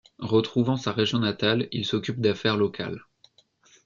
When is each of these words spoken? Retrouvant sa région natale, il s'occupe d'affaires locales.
Retrouvant 0.17 0.77
sa 0.77 0.93
région 0.93 1.19
natale, 1.19 1.67
il 1.71 1.85
s'occupe 1.85 2.19
d'affaires 2.21 2.57
locales. 2.57 3.05